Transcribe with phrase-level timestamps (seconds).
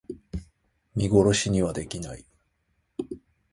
[0.95, 2.25] 見殺しにはできない